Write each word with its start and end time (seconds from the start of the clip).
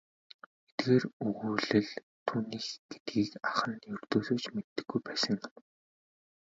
Эдгээр 0.67 1.03
өгүүлэл 1.27 1.89
түүнийх 2.27 2.67
гэдгийг 2.89 3.31
ах 3.49 3.59
нь 3.69 3.81
ердөөсөө 3.93 4.37
ч 4.43 4.45
мэддэггүй 4.55 4.99
байсан 5.07 5.35
юм. 5.45 5.53